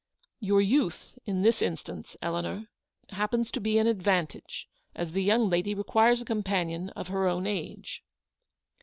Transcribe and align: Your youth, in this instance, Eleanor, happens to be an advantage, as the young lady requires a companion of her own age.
Your 0.39 0.61
youth, 0.61 1.19
in 1.27 1.43
this 1.43 1.61
instance, 1.61 2.17
Eleanor, 2.23 2.65
happens 3.09 3.51
to 3.51 3.59
be 3.61 3.77
an 3.77 3.85
advantage, 3.85 4.67
as 4.95 5.11
the 5.11 5.21
young 5.21 5.47
lady 5.47 5.75
requires 5.75 6.23
a 6.23 6.25
companion 6.25 6.89
of 6.95 7.09
her 7.09 7.27
own 7.27 7.45
age. 7.45 8.03